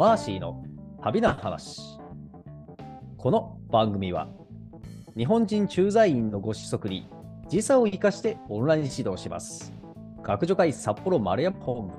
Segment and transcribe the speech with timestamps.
[0.00, 0.64] マーシーの
[1.02, 1.78] 旅の話。
[3.18, 4.30] この番組は
[5.14, 7.06] 日本人駐在員のご子息に
[7.50, 9.74] 時差を生かしてオンライン指導します。
[10.22, 11.92] 学助会札幌丸山本部。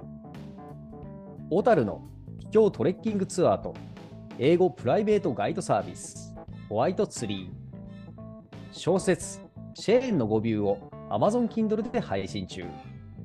[1.52, 2.02] 小樽の
[2.40, 3.76] 秘境トレッキングツアーと
[4.40, 6.36] 英語プライベートガイドサービス
[6.70, 8.18] ホワイトツリー。
[8.72, 9.42] 小説
[9.76, 12.66] シェーンの語ビューを Amazon Kindle で配信中。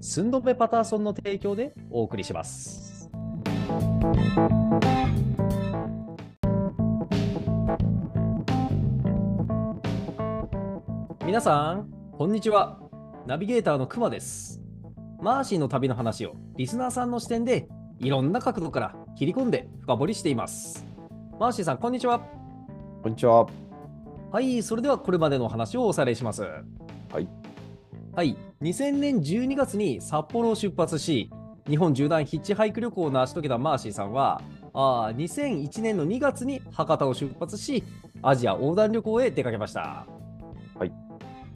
[0.03, 2.96] スンドメパターソンの提供でお送りします。
[11.27, 12.79] 皆さん、こんにちは。
[13.27, 14.63] ナビゲーターのくまです。
[15.21, 17.67] マーシーの旅の話をリスナーさんの視点で
[17.99, 20.87] いろんな角度から切り込んで深掘りしています。
[21.41, 22.21] マーシーさん、こんにちは。
[23.03, 23.49] こんにちは。
[24.31, 26.43] はい、それではこれまでのお話をおさらいします。
[26.43, 27.29] はい。
[28.15, 31.31] はい、2000年12月に札幌を出発し、
[31.69, 34.41] 日本縦断ヒッチハイク旅行を成し遂げたマーシーさんは、
[34.73, 37.83] あ2001年の2月に博多を出発し、
[38.23, 40.07] アジア横断旅行へ出かけました。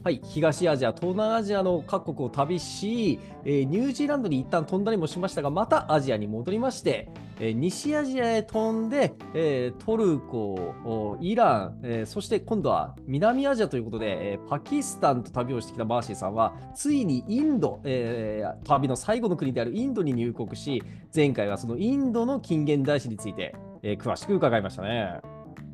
[0.03, 0.15] はい。
[0.15, 20.83] はい、東アジア、東南アジアの各国を旅し、えーニュージーランドに一旦飛んだりもしましたが、またアジアに戻りまして、えー西アジアへ飛んで、えートルコ、おイラン、えーそして今度は南アジアということで、えーパキスタンと旅をしてきたマーシーさんは、ついにインド、えー旅の最後の国であるインドに入国し、
[21.15, 25.19] 前回はそのインドの近現代史について、えー詳しく伺いましたね。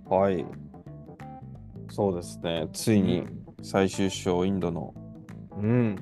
[0.09, 0.45] はい。
[1.89, 2.67] そうですね。
[2.73, 3.23] ついに
[3.61, 4.93] 最終章インドの
[5.57, 5.95] うん。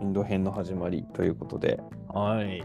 [0.00, 2.62] インド編の始まりということで、はい。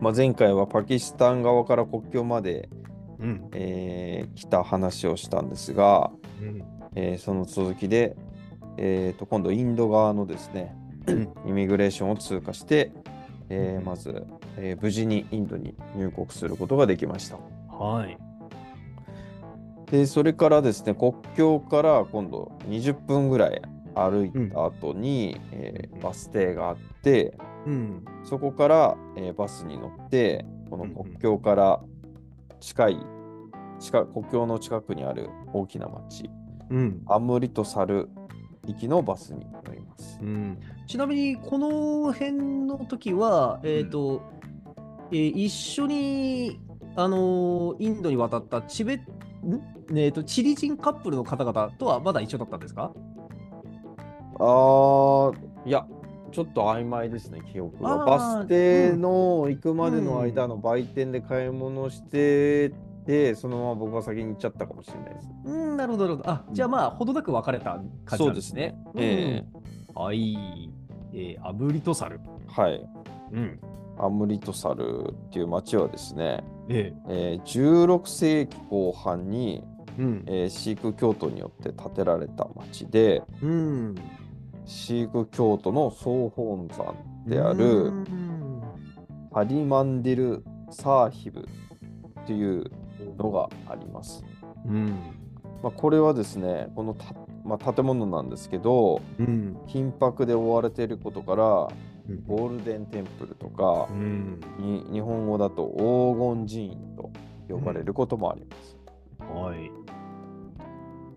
[0.00, 2.68] まあ、前回はパキスタン側から国境まで、
[3.20, 3.48] うん。
[3.52, 6.62] えー来た話をしたんですが、うん。
[6.96, 8.16] えーその続きで、
[8.78, 10.74] えーと今度インド側のですね、
[11.46, 12.92] イミグレーションを通過して、
[13.48, 17.38] えーうんまず、えー無事にインドに入国することができました。
[17.68, 18.18] はい。
[19.92, 23.60] で、それからですね、国境から今度20分ぐらい
[23.94, 27.36] 歩いた後に、えーバス停があって、
[27.66, 28.04] うん。
[28.24, 31.80] そこから、えーバスに乗って、この国境から
[32.58, 32.98] 近い、
[33.80, 36.30] 近国境の近くにある大きな町、
[36.70, 37.02] うん。
[37.06, 38.08] アムリトサル
[38.66, 40.18] 行きのバスに乗ります。
[40.22, 42.32] うん、ちなみに、この辺
[42.66, 44.22] の時は、えっ、と、
[45.10, 46.58] えー一緒に、
[46.96, 49.71] あのーインドに渡ったチベ、ん？
[49.94, 52.92] えーと、チリ人カップルの方々とはまだ一緒だったんですか？
[54.38, 55.34] あー、
[55.66, 55.86] いや、
[56.32, 58.04] ちょっと曖昧ですね、記憶が。
[58.04, 62.70] バス停の行くまでの間の売店で買い物して
[63.06, 65.28] て、そのまま僕は先に行っちゃったかもしれないです。
[65.44, 66.30] うん、なるほど、なるほど。
[66.30, 68.74] あ、じゃあまあ、ほどなく別れた感じなんですね。
[68.96, 69.62] えうん
[70.02, 70.34] はい。
[71.12, 72.18] えーアブリトサル。
[72.18, 72.88] ーはい。
[73.32, 73.60] うん。
[73.98, 80.24] アムリトサルっていう町はですね、ええー16世紀後半に、えうん。
[80.26, 83.94] えーシーク教徒によって建てられた町で、うん。
[84.64, 86.94] シーク教徒の総本山
[87.26, 88.62] であうるん
[89.32, 92.70] ハリマンディル・サーヒブっていう
[93.18, 94.24] のがあります。
[94.66, 94.94] うん。
[95.62, 97.14] まあ、これはですね、このた、
[97.44, 99.56] まあ、建物なんですけど、うん。
[99.66, 101.68] 金箔で覆われていることから、
[102.26, 104.40] ゴールデンテンプルとかう、ん。
[104.58, 107.10] に日本語だと黄金寺院と
[107.48, 108.76] 呼ばれることもあります。
[109.30, 109.70] はい。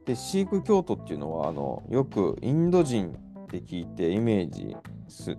[0.06, 4.76] で、シーク教徒っていうのは、あのよくインド人って聞いてイメージ
[5.08, 5.36] す,、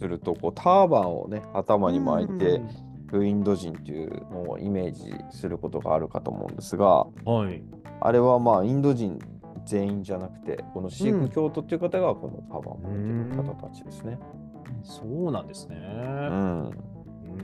[0.00, 2.60] るとこう、ターバンをね、頭に巻いて
[3.12, 7.62] インド人っていうのをイメージすることがあるかと思うんですが、はい。
[8.00, 9.18] あれはまあインド人
[9.64, 14.18] 全員じゃなくて、このシーク教徒っていう方がこのターバンを巻いてる方たちですね。
[14.82, 15.76] そうなんですね。
[15.76, 16.70] うん。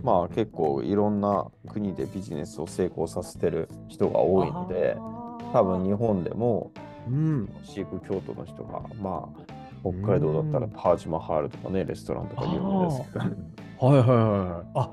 [0.03, 4.97] まあ結構いろんな国でビジネスを成功させてる人が多いので、
[5.53, 6.73] 多分日本でも
[7.07, 7.49] うん。
[7.63, 9.43] シーク教徒の人が、まあ
[9.83, 13.25] 北海道だったらタージマハールとかね、レストランとか有名ですけど。
[13.87, 14.19] はいはいはい
[14.51, 14.67] はい。
[14.75, 14.91] あ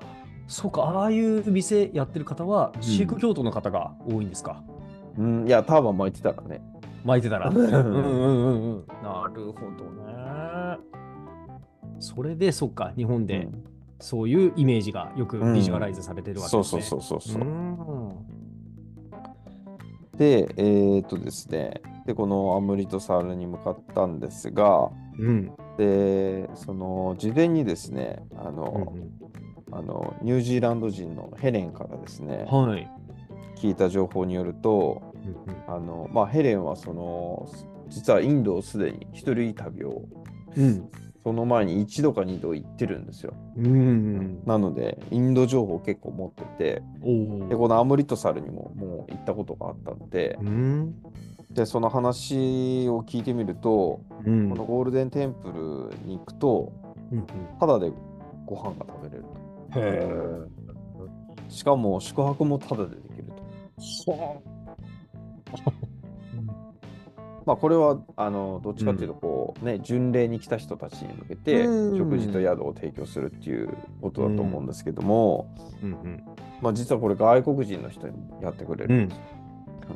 [0.47, 4.61] そうか、ああいう店やってる方は、んシーク教徒の方が多いんですか？
[5.17, 6.61] うん、いや、ターバン巻いてたらね。
[7.05, 7.49] 巻いてたら。
[7.49, 8.85] ううんんうんうんうん。
[9.01, 10.77] なるほどね。
[11.99, 13.63] それで、そっか、日本でうん
[14.01, 16.81] そういうイメージがよくうんビジュアライズされてるわけそうですね。
[16.81, 17.41] そうそうそうそう。
[17.41, 18.15] うん
[20.17, 25.51] で、えーっとですね、で、このアムリトサールに向かったんですが、うん。
[25.77, 28.93] で、その事前にですね、あうんの、
[29.71, 32.87] あのニュージーランド人のヘレンからですね、うんはい。
[33.55, 35.01] 聞いた情報によると、
[35.67, 37.49] あのまあ、ヘレンはその
[37.89, 40.03] 実はインドをすでに一人旅を
[40.55, 40.89] うん。
[41.23, 43.33] その前に一度か二度行ってるんですよ。
[43.55, 44.43] うん。
[44.45, 50.95] なので、インド情報結構持ってて、おで、このアムリットサルにももう行ったことがあったので、うん。
[51.51, 54.49] で、その話を聞いてみると、うん。
[54.49, 56.73] このゴールデンテンプルに行くと、
[57.11, 57.25] うん
[57.59, 57.91] ただで
[58.45, 59.25] ご飯が食べれる
[59.73, 59.79] と。
[59.79, 64.41] へしかも宿泊もタダでできると。
[67.45, 73.69] まあこれはあのどっちかっていうとこう、ね巡礼に来た人たちに向けてうん食事と宿を提供するっていう
[74.01, 75.53] ことだと思うんですけども。
[76.61, 79.23] まあ実はこれ外国人の人にもやってくれるんですよ。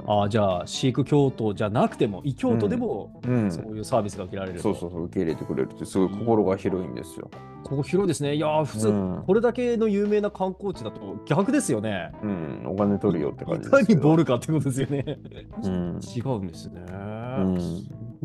[0.07, 4.63] ああ、じゃあ、シーク教徒じゃなくても、異教徒でも、うんそういうサービスが受けられると。
[4.63, 7.30] そうそうそう受け入れてくれるってすごい心が広いんですよ。
[7.63, 8.36] ここ広いですね。
[8.36, 12.12] いやー、普通、うんこれだけの有名な観光地だと逆ですよね。
[12.21, 13.95] うん、お金取るよって感じいかに。
[13.95, 15.19] ボールかってことですよね。
[15.63, 16.86] うん 違うんですね。
[16.89, 17.57] うん、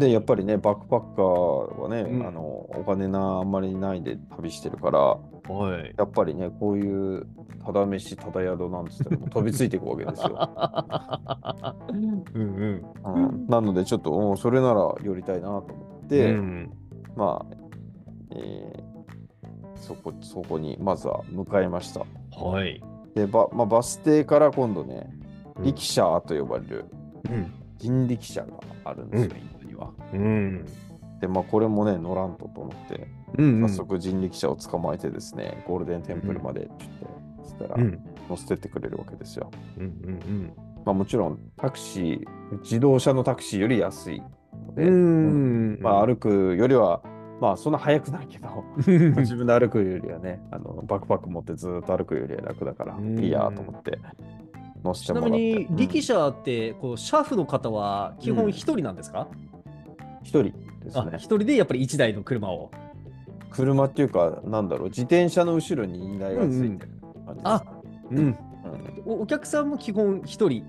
[0.01, 5.95] でやっぱりねバックパッカーはね、うんあのお金なあんまりないで旅してるからはい。
[5.97, 7.27] やっぱりねこういう
[7.65, 10.49] ただ飯ただ宿なんつっても飛びついていくわけですよ。
[11.93, 12.85] うんうん。
[13.05, 16.71] うんなのでちょっとうんそれなら寄りたいなと思って、うん
[17.17, 17.57] まあ、
[18.35, 18.91] えー
[19.77, 22.01] そこそこにまずは向かいました。
[22.39, 22.83] はい。
[23.15, 25.11] でば、まあ、バス停から今度ね
[25.57, 26.85] うん力車と呼ばれる
[27.31, 27.53] うん。
[27.79, 28.49] 人力車が
[28.85, 29.60] あるんですよ、イン
[30.13, 30.67] うん。
[31.21, 33.09] でまあこれもね乗らんとと思って。
[33.39, 33.61] うん。
[33.63, 37.07] 早速人力車を捕まえてですね、ゴールデンテンプルまでって言って、
[37.45, 37.99] そしたらうん。
[38.29, 39.51] 乗せてってくれるわけですよ。
[39.79, 40.53] うんうん
[40.85, 44.23] まあもちろんタクシー、自動車のタクシーより安い
[44.67, 45.79] ので、うん。
[45.81, 47.03] まあ歩くよりは、
[47.41, 48.65] まあそんな速くないけど、
[49.21, 53.99] 自分で歩くよりはね、あのバックパック持ってずーっと歩くよりは楽だから、うんいいやと思って
[54.83, 55.39] 乗せちなてもらって。
[55.39, 59.29] みに、力うん車って、こう、シャフの方は基本一人なんですか、
[60.23, 60.53] 一人
[60.85, 61.25] ですあ、ね一。
[61.25, 62.71] 人でやっぱり一台の車を。
[63.51, 66.91] 車っていうか、なんだろう、自転車の後ろに荷台がついてる
[67.27, 67.65] 感じですあ
[68.11, 68.19] うん。
[68.19, 68.37] うん
[69.07, 70.65] おお客さんも基本一人、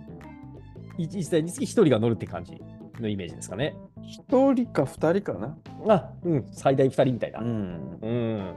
[0.97, 2.59] 一一台につき一人が乗るって感じ
[2.99, 3.75] のイメージですかね。
[4.01, 5.57] 一人か二人かな。
[5.87, 7.39] あ、うん、最大二人みたいな。
[7.39, 8.55] うんうん。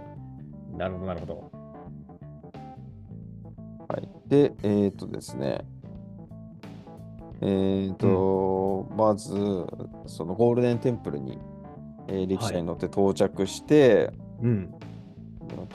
[0.78, 1.50] なるほど、なるほど。
[3.88, 5.64] はい、で、えっ、とですね、
[7.40, 9.32] えっ、と、まず、
[10.06, 11.38] そのゴールデンテンプルに、
[12.08, 14.74] えー、力車に乗って到着して、うん。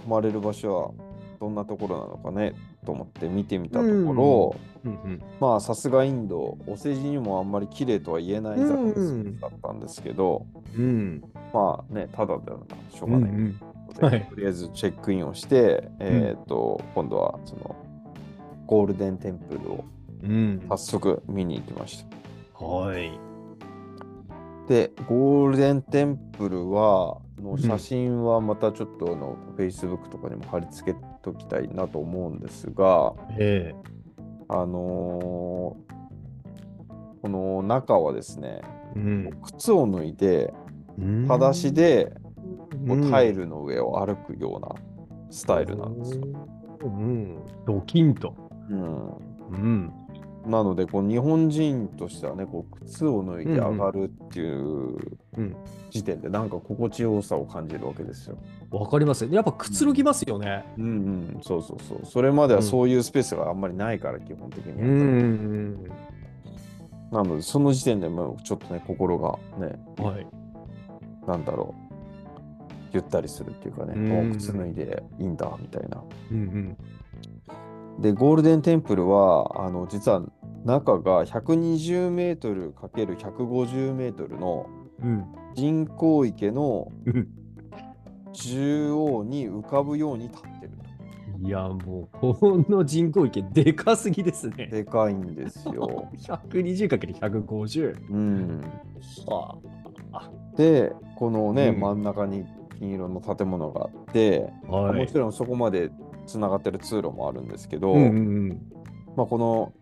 [0.04, 0.92] 泊まれる場所は
[1.40, 2.54] どんなところなのかね
[2.86, 5.24] と思って見てみたところ、うんうん。
[5.40, 10.46] まあさすがインド、お世辞にもあんまり綺麗とは言えない雑貨だったんですけど、
[10.78, 11.24] うん。
[11.54, 13.30] まあね、ただだよな、しょうがない。
[13.32, 13.60] うんうん。
[13.96, 17.76] ではいとりあえずチェックインをして、えっ、と、今度はその
[18.70, 19.84] ゴールデンテンプルを
[20.22, 20.62] うん。
[20.70, 22.06] 早速見に行きまし
[22.54, 22.66] た。
[22.66, 23.20] はい。
[24.68, 33.74] で、ゴールデンテンプルは、の写真はまたちょっとあの、Facebook とかにも貼り付けときたいなと思うんですが、え
[34.48, 35.90] あのー
[37.22, 38.62] この中はですね、
[38.96, 39.00] え。
[39.00, 39.30] うん。
[39.42, 40.54] 靴を脱いで、
[41.28, 42.14] 裸足で
[42.88, 44.74] こうタイルルの上を歩くような
[45.30, 46.24] スタイルなんですよ。。
[46.84, 47.40] うん。
[47.66, 48.49] ドキンと。
[48.70, 49.08] うん
[49.52, 49.94] うん。
[50.46, 54.98] なのでこう日本人としてはねこう靴を脱いで上がるっていう
[55.38, 55.56] うん。
[55.90, 58.38] 時点でなんか心地よさを感じるわけですよ。
[58.72, 60.64] わかりますやっぱくつろぎますよね。
[60.78, 65.84] うんうんそうそうそうそれまではそういうスペースがあんまりないから基本的に、ん。
[67.12, 70.28] なのでその時点でもうちょっとね心がねはい。
[71.28, 71.90] なんだろう
[72.94, 76.04] ゆったりするっていうかね、うんもう靴脱いでいいんだみたいな。
[76.32, 76.78] うん
[78.00, 80.22] でゴールデンテンプルはあの実は
[80.64, 84.68] 中が120メートル ×150 メートルの
[85.02, 85.26] うん。
[85.56, 87.28] 人工池のうん。
[88.32, 90.72] 中央に浮かぶように立ってる
[91.42, 94.58] いや、もう、この人工池、でかすぎですと。
[94.58, 94.68] ね。
[94.68, 96.10] でかいんですよ。
[96.20, 98.12] 120×150。
[98.12, 98.62] うん、
[99.26, 99.58] は
[100.12, 100.30] あ。
[100.58, 102.46] でこのね、うん真ん中に
[102.78, 105.00] 金色の建物があって、はい。
[105.00, 105.92] もちろんそこまで
[106.30, 108.62] つながってる通路もあるんですけど、うんうん
[109.16, 109.74] まあ、この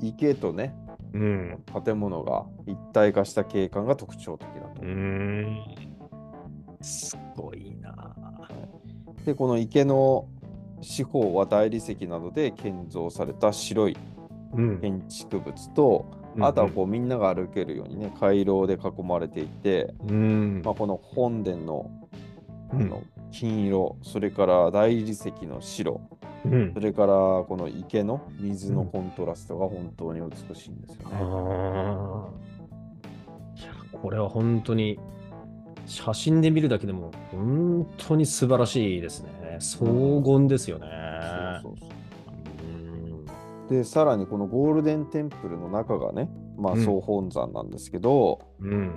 [0.00, 0.74] 池とね
[1.14, 1.62] うん。
[1.84, 4.82] 建物が一体化した景観が特徴的だと。
[4.82, 5.58] うん。
[6.80, 8.14] すごいな。
[9.24, 10.26] でこの池の
[10.80, 13.96] 四方は大理石などで建造された白い
[14.54, 16.10] うん建築物と、
[16.40, 20.62] あとはこうみんなが歩けるようにね回廊で囲まれていて、うん。
[20.64, 22.01] まあ、この本殿のあ
[22.72, 26.00] うんの金色、それから大理石の白
[26.44, 31.16] うんそれからこの池の水のコントラストが本当に美しいんですよね。
[33.56, 34.98] いやこれは本当に
[35.86, 39.56] 写真で見るだけでも本当に素晴らしいですね。
[39.60, 40.86] 荘厳ですよね。
[41.62, 41.88] そうそうそう
[42.64, 48.90] うんでさらにこのゴールデンテンプルの中がね、まあ、うん総本山なんですけど、うん。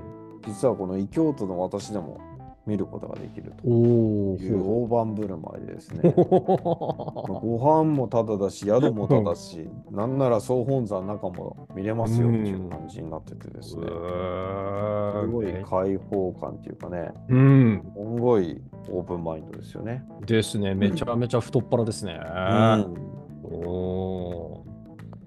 [0.48, 2.20] 実はこの異教徒の私でも
[2.66, 3.68] 見ることができると。
[3.68, 6.14] おいう大盤振る舞いでですね。
[6.18, 17.12] ご飯もタダだし宿もタダだしなんなら総本山中も見れますよっていう感じになっててですね、すごい開放感っていうかね。
[17.30, 17.84] うん。
[17.96, 20.04] すごいオープンマインドですよね。
[20.26, 20.74] ですね。
[20.74, 22.20] めちゃめちゃ太っ腹ですね。
[22.20, 23.16] うん。
[23.54, 24.64] お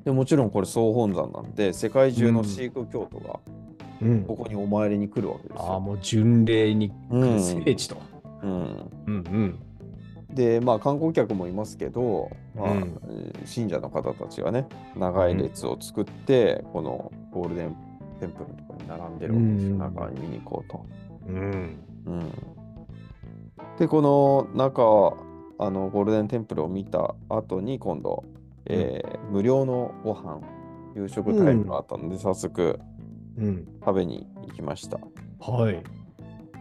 [0.04, 3.58] でもちろんこれ総本山なんで世界中のシーク教徒がーうん
[4.26, 5.81] ここにお参りに来るわけですああ、よ。
[5.81, 6.93] もう巡礼に
[7.64, 7.97] 聖地と。
[8.43, 8.50] うん
[9.07, 9.59] うんうん。
[10.31, 17.76] でまあ観光客もいますけど、まあうんえー信者の方たちがね長い列を作って、このゴールデン
[18.21, 20.87] テンプルのところに並んでるわけですよ、うん中に見に行こうと。
[21.28, 21.76] うん。
[22.07, 22.31] うん、
[23.78, 24.83] でこの中
[25.59, 28.25] あのゴールデンテンプルを見た後に今度、
[28.67, 30.40] えー無料のご飯
[30.95, 32.98] 夕食タイムがあったので、早速うん。
[33.80, 34.99] 食べに行きました。
[35.40, 35.83] はい。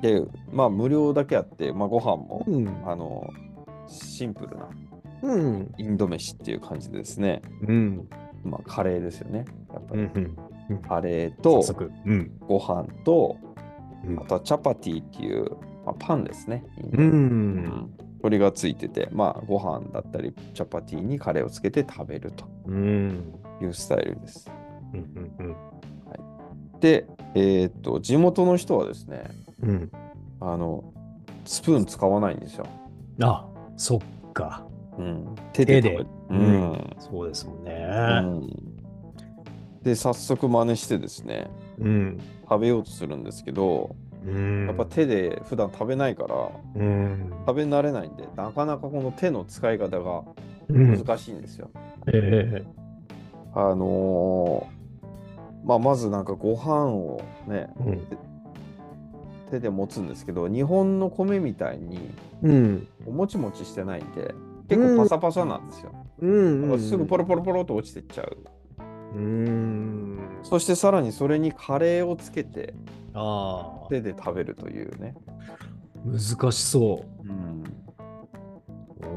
[0.01, 2.67] でまあ無料だけあって、まあ、ご飯も、うん。
[2.86, 3.27] あの
[3.88, 4.69] シンプルな
[5.24, 5.74] うん。
[5.77, 8.07] インド飯っていう感じでですね、うん。
[8.43, 9.46] まあ、カレーですよね。
[9.74, 10.38] やっぱり、うん。
[10.88, 11.63] カレーと。
[12.05, 12.31] うん。
[12.41, 13.38] ご飯と、
[14.05, 15.50] うんあとはチャパティっていう、
[15.86, 16.63] まあ、パンですね。
[16.93, 16.98] う。
[16.98, 23.34] うんこれがついてて、まあ、ご飯だったり、チャパティにカレーをつけて食べるとうん。
[23.62, 24.50] いうスタイルです。
[24.93, 25.36] うん。
[25.39, 25.55] うん。
[26.79, 29.24] で、えーっと、地元の人はですね、
[29.62, 29.91] うん。
[30.39, 30.84] あの、
[31.46, 32.65] スプーン使わないんですよ。
[33.22, 34.65] あ、そっか。
[34.98, 36.07] うん、手で食べる。
[36.29, 36.39] ううん
[36.74, 36.96] ん。
[37.00, 37.72] そうですもんね。
[38.24, 38.50] うん
[39.84, 42.19] で、早速真似してですね、うん。
[42.50, 44.65] 食べようとするんですけど、うん。
[44.67, 46.36] やっぱ手で普段食べないから、
[46.75, 47.31] うん。
[47.48, 50.24] 食べ慣れないんで、なかなかこの手の使い方が
[50.67, 50.98] うん。
[50.98, 51.69] 難しいんですよ。
[52.07, 52.63] ええ。
[53.55, 54.76] あのー
[55.68, 58.02] まあ、まずなんかご飯をね、うん。
[59.52, 62.00] 手で持つんですけど、日本の米みたいに
[62.42, 62.88] うん。
[63.06, 64.34] もちもちしてないんで、
[64.70, 65.92] 結構パサパサなんですよ。
[66.20, 66.80] うん。
[66.80, 68.38] すぐポロポロポロと落ちてっちゃう。
[69.16, 70.20] うん。
[70.44, 72.74] そしてさらにそれにカレーをつけて。
[73.90, 75.16] 手で食べるというね。
[76.06, 77.64] 難しそうん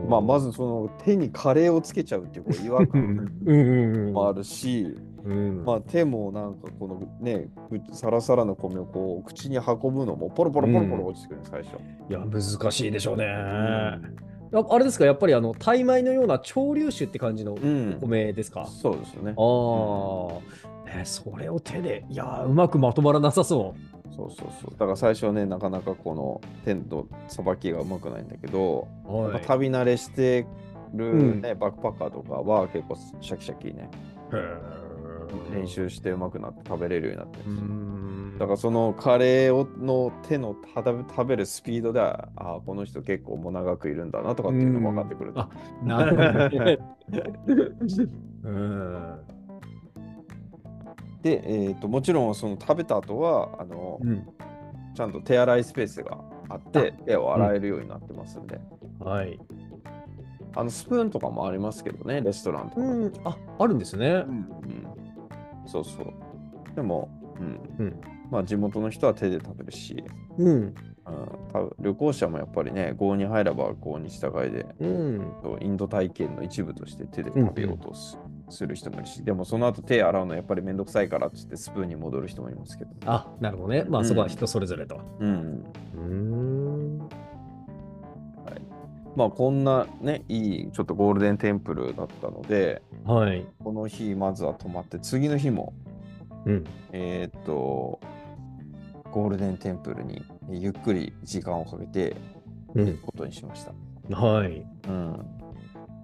[0.06, 0.08] う。
[0.08, 4.12] まあ、まずその手にカレーをつけちゃうっていう違和う感。
[4.12, 5.64] もあるし、うん。
[5.64, 11.76] まあ、手もなんかこのね、くサラサラの米をこう口に運ぶのもポロポロポロポロ落ちてくる、最初。
[12.08, 13.26] いや、難しいでしょうね。
[14.52, 19.34] ああれですか、やっぱりあの、タイ米のような潮流酒って感じのうんお米ですか、そうですよね。
[19.36, 23.74] ああ、ね、それを手で、いやー、うまくまとまらなさそ
[24.16, 24.70] そうそうそう。
[24.72, 29.16] だから最初はね、なかなかこの手のさばきがうまくないんだけど、う。
[29.32, 30.46] はい旅慣れして
[30.92, 33.88] る、ねバックパッカーとかは結構シャキシャキね、
[34.32, 34.79] へー
[35.52, 45.32] 練習してうまくなって食べれるようになってるうんですだからそのカレーをの手の食べ食べるスピードでは、ああ、この人結構もう長くいるんだなとかっていうのも分かってくる。
[45.34, 45.50] あ
[45.82, 46.78] なるほどね。
[48.42, 49.20] うん。
[51.20, 54.26] で、えーと、もちろんその食べた後はあの、うん。
[54.94, 56.18] ちゃんと手洗いスペースが
[56.48, 58.58] あって、手を洗えるようになってますんで、
[59.00, 59.38] はい。
[60.56, 62.80] あのスプーンとかもありますけどね、レストランとか。
[62.80, 63.12] うん。
[63.24, 64.24] あ、あるんですね。
[64.26, 64.89] うん
[65.70, 66.74] そうそう。
[66.74, 67.08] でも、
[67.38, 68.00] うんうん
[68.30, 70.02] まあ、地元の人は手で食べるし、
[70.38, 70.74] うん。
[71.06, 75.32] うん、旅行者もやっぱりね、郷に入れば郷に従いで、うん。
[75.60, 82.90] インド体験の一部として手で食べようとす,、する人もいるし、でもその後手洗うのやっぱりめんどくさいからっつってスプーンに戻る人もいますけど。
[83.06, 83.84] あ、なるほどね。
[83.88, 85.00] まあ、うんそこは人それぞれと。
[85.18, 85.64] うん。
[85.94, 86.49] うーん。
[89.16, 93.44] まあこんなね、いいちょっとゴールデンテンプルだったので、はい。
[93.62, 95.72] この日まずは泊まって、次の日も、
[96.46, 96.64] うん。
[96.92, 98.00] えーっと、
[99.10, 102.16] ゴールデンテンプルにゆっくり時間をかけて
[102.74, 102.86] うん。
[102.86, 103.72] 行くことにしました。
[104.16, 104.64] はい。
[104.88, 105.26] うん。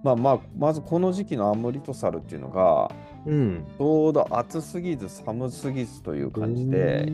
[0.03, 2.91] まあまあ、まずこの時期のアムリトサルっていうのが、
[3.25, 3.65] うん。
[3.77, 7.07] ちょうど暑すぎず寒すぎずという感じで、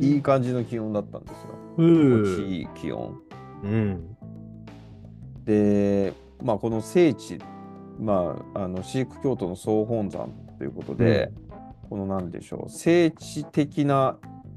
[0.00, 1.36] いい感じの気温だったんですよ。
[1.78, 2.24] うん。
[2.24, 3.20] 心地いい気温。
[3.62, 4.16] うん。
[5.44, 7.38] で、まあ、この聖地、
[7.98, 11.32] まあ、あのシーク教徒の総本山ということで、
[11.88, 14.16] このなんでしょう、聖地的な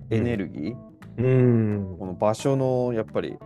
[0.09, 1.97] エネルギー、うん。
[1.97, 3.37] この場所のやっぱり、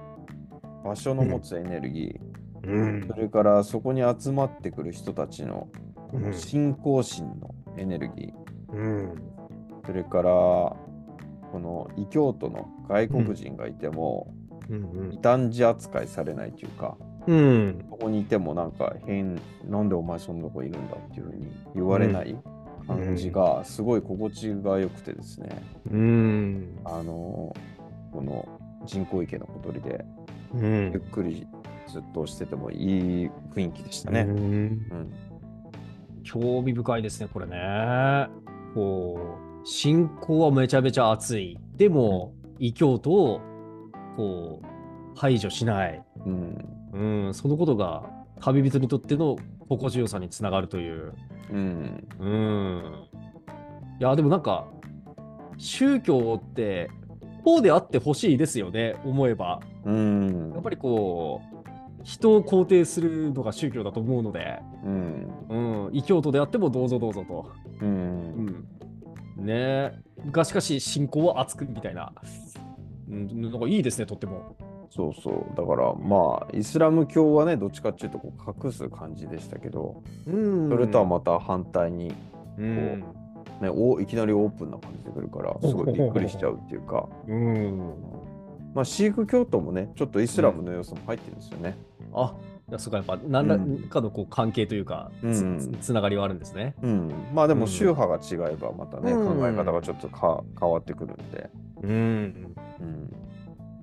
[0.84, 3.08] 場所の持つエネルギー、うん。
[3.08, 3.14] そ。
[3.14, 5.68] れからそこに集まってくる人たちの
[6.12, 9.16] この信仰心のエネルギー、うん。
[9.86, 10.78] それから、こ
[11.54, 14.34] の異教徒の外国人がいても、
[14.70, 15.14] うん。
[15.14, 17.86] 異端児扱いされないというか、うん。
[17.90, 22.36] ここにいてもなんか変、なんでお前そんなとこいるんだっていうふうに言われない
[22.88, 25.50] 感じがすごい心地が良くてですね、
[25.92, 26.80] うん。
[26.86, 27.56] あの
[28.12, 28.48] この
[28.86, 30.06] 人工池のほとりで
[30.56, 31.00] うゆっん。
[31.12, 31.46] くり
[31.88, 34.22] ずっとしててもいい雰囲気でしたね。
[34.22, 35.14] うんうん
[36.24, 38.28] 興味深いですね、これね。
[38.74, 41.58] こう、信仰はめちゃめちゃ熱い。
[41.78, 43.42] でも、異教徒を
[44.18, 44.66] こう
[45.18, 46.04] 排除しない。
[46.26, 49.38] うんうん、そのことが旅人にとっての
[49.70, 51.14] 心地よさにつながるという。
[51.52, 52.84] うんうん。
[54.00, 54.68] いや、でもなんか、
[55.58, 56.90] 宗教って、
[57.44, 59.60] こうであってほしいですよね、思えば。
[59.86, 61.58] うんやっぱりこう、
[62.04, 67.52] 人を肯定するのが宗教だと思うので、うんうん、異教徒であってもどうぞどうぞと。
[67.82, 68.68] ううんん。
[69.38, 69.94] ねえ。
[70.32, 72.12] がしかし、信仰は熱くみたいな。
[73.10, 74.56] うん、なんかいいですね、とっても。
[74.90, 75.56] そうそう。
[75.56, 80.70] だからまあイスラム教はねどっちかっていうとこう隠す感じでしたけどうん。
[80.70, 82.14] それとはまた反対に、
[82.58, 83.04] うん。
[83.62, 87.94] ね、おいきなりオープンな感じで来るからすごいびっくりしちゃうっていうか、うん。
[88.76, 91.76] まあ、シーク教徒もねちょっとイスラムの要素も入ってるんですよね。
[92.14, 92.36] あ、
[92.70, 93.90] いやそうか、やっぱ何らうん。
[93.90, 95.60] かのこう関係というか、つうん。
[95.60, 96.76] つつながりはあるんですね。
[96.84, 97.60] うん、まあでうん。
[97.62, 99.40] も宗派が違えばまたね、うん。
[99.40, 101.50] 考え方がちょっとか変わってくるんで、
[101.82, 101.90] うん。
[101.90, 102.97] うん、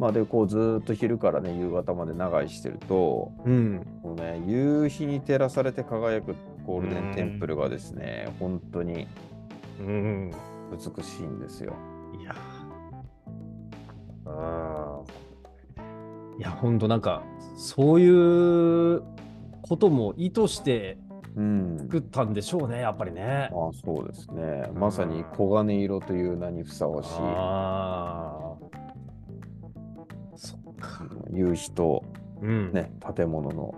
[0.04, 3.86] まあでこうずーっと昼からね夕方まで長居してるとうん。
[4.02, 9.08] このね夕日に照らされて輝くゴールデンテンプルがですね、本当に
[9.80, 10.30] うん。
[10.72, 11.72] 美しいんですよ。
[12.20, 12.36] いや。
[14.26, 15.00] あ
[16.38, 17.22] いや、ほんとなんか、
[17.56, 19.02] そういう
[19.62, 20.98] ことも意図して
[21.36, 23.48] うん、作ったんでしょうね、やっぱりね。
[23.52, 24.70] まあそうですね。
[24.74, 28.43] まさに黄金色という名にふさわしいあ。
[31.32, 32.04] 夕日と、
[32.40, 32.72] うん。
[32.72, 33.74] ね、建物の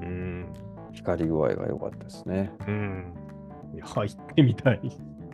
[0.00, 0.46] うん。
[0.92, 2.50] 光具合が良かったですね。
[2.66, 3.14] うん。
[3.74, 4.80] いや、行ってみたい。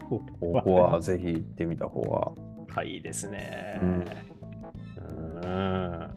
[0.09, 2.33] こここはぜひ行ってみた方が。
[2.75, 3.79] はいいですね。
[3.83, 4.05] うん
[5.43, 6.11] うん。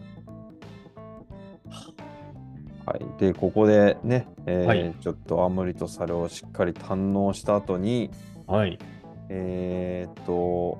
[2.86, 8.12] はい、で、ここでね、えーはいちょっとアムリとサルをしっかり堪能した後に、
[8.48, 8.78] はい。
[9.30, 10.78] えーっと、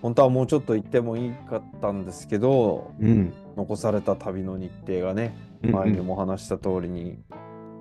[0.00, 3.32] 本当はもうちょっと行ってもいいかったんですけど、うん。
[3.56, 7.18] 残された旅の日程がね、前にも話した通りに、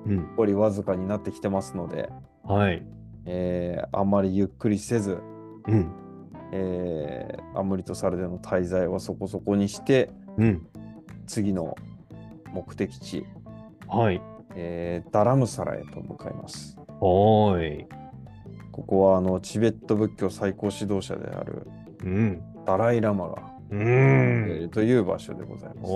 [0.05, 0.17] うん。
[0.31, 2.09] 残りわずかになってきてますので、
[2.43, 2.83] はい。
[3.25, 5.19] えーあんまりゆっくりせず、
[5.67, 5.91] うん。
[6.51, 10.67] えーアムリとサルでの滞在はそこそこにして、うん。
[11.27, 11.75] 次の
[12.53, 13.25] 目的地、
[13.87, 14.21] はい。
[14.55, 16.77] えーダラムサラへと向かいます。
[17.61, 17.85] い。
[18.71, 21.67] ここはあのチベット仏教最高指導者である
[22.03, 22.41] うん。
[22.65, 24.45] ダライ・ラマがういん。
[24.61, 25.87] るという場所でございますね。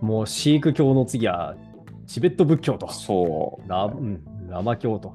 [0.00, 1.56] もうシーク教の次は
[2.06, 2.88] チベット仏教と。
[2.92, 3.68] そう。
[3.68, 5.14] ラ,、うん、ラマ教と。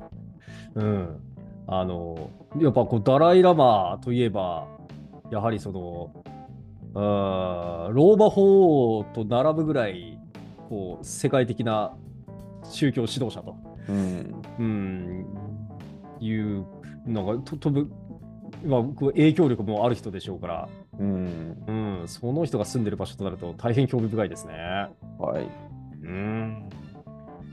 [0.76, 1.20] うん。
[1.68, 4.68] あの、やっぱこうダライ・ラマといえば、
[5.32, 6.12] やはりその、
[6.94, 10.20] あーローマ法王と並ぶぐらい、
[10.70, 11.94] こう、世界的な
[12.64, 13.56] 宗教指導者と、
[13.88, 14.42] うん。
[14.60, 15.26] うん、
[16.20, 16.66] いう、
[17.06, 17.92] なんか、と飛ぶ、
[18.64, 20.70] まあ、こう影響力もある人でしょうから、
[21.00, 21.64] うん。
[21.68, 24.54] うん、その人が住んでる場所となると大変興味深いですね。
[25.18, 25.48] はい。
[26.04, 26.70] うん。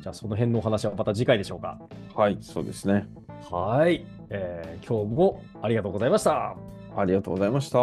[0.02, 1.78] じゃあ、その辺のお話はまた次回でしょうか。
[2.14, 3.06] はい、そうですね。
[3.50, 6.56] はい、えー今日もありがとうございました。
[6.96, 7.78] ありがとうございました。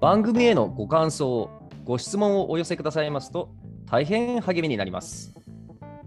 [0.00, 1.48] 番組へのご感想、
[1.84, 3.48] ご質問をお寄せくださいますと
[3.86, 5.34] 大変励みになります。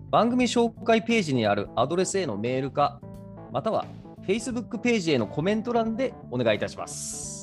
[0.10, 3.00] 番組紹介ページにあるアドレスへのメールか、
[3.52, 3.86] または
[4.26, 7.37] Facebook ページへのコメント欄でお願いいたします。